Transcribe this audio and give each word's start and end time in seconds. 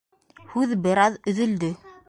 —Һүҙ 0.53 0.73
бер 0.87 1.03
аҙ 1.03 1.21
өҙөлдө. 1.33 1.75